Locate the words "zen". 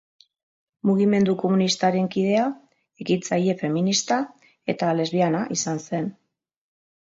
5.89-6.13